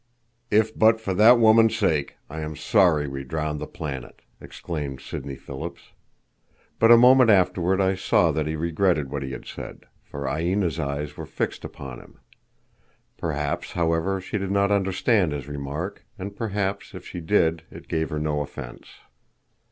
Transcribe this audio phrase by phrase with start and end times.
[0.49, 5.35] "If but for that woman's sake, I am sorry we drowned the planet," exclaimed Sidney
[5.35, 5.91] Phillips.
[6.79, 10.79] But a moment afterward I saw that he regretted what he had said, for Aina's
[10.79, 12.17] eyes were fixed upon him.
[13.15, 18.09] Perhaps, however, she did not understand his remark, and perhaps if she did it gave
[18.09, 18.87] her no offence.